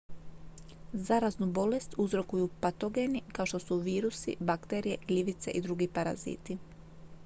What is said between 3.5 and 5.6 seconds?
su virusi bakterije gljivice